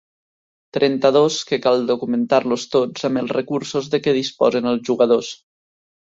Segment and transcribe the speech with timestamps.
[0.77, 5.33] Trenta-dos que cal documentar-los tots amb els recursos de què disposen els jugadors.